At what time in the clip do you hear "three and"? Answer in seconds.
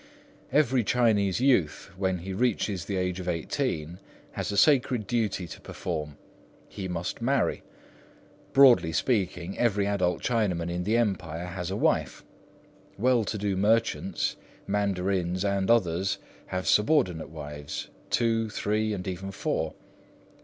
18.49-19.07